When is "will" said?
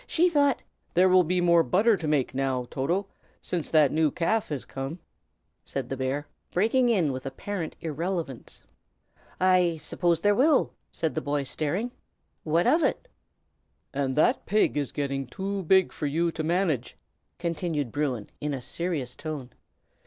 1.07-1.23, 10.33-10.73